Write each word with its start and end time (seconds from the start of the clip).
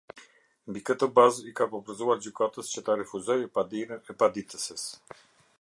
Mbi 0.71 0.81
këtë 0.89 1.09
bazë 1.19 1.43
i 1.51 1.53
ka 1.59 1.67
propozuar 1.75 2.23
gjykatës 2.27 2.73
që 2.73 2.85
ta 2.89 2.97
refuzoj 3.03 3.39
padinë 3.59 4.03
e 4.15 4.21
paditëses. 4.25 4.91